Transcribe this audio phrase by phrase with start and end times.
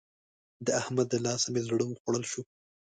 [0.65, 2.41] د احمد له لاسه مې زړه وخوړل شو.